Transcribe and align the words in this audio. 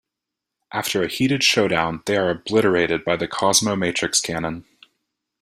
After 0.73 1.03
a 1.03 1.07
heated 1.07 1.43
showdown, 1.43 2.01
they 2.07 2.17
are 2.17 2.31
obliterated 2.31 3.05
by 3.05 3.15
the 3.17 3.27
Cosmo 3.27 3.75
Matrix 3.75 4.19
Cannon. 4.19 4.65